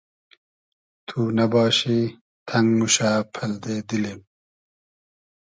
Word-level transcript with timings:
تو 1.07 1.19
نئباشی 1.37 1.99
تئنگ 2.47 2.69
موشۂ 2.79 3.11
پئلدې 3.33 3.77
دیلیم 3.87 4.21